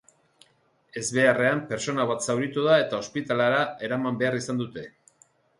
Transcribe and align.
Ezbeharrean 1.01 1.61
pertsona 1.73 2.07
bat 2.13 2.25
zauritu 2.29 2.65
da 2.71 2.79
eta 2.87 3.03
ospitalera 3.05 3.63
eraman 3.89 4.21
behar 4.23 4.43
izan 4.43 4.65
dute. 4.65 4.89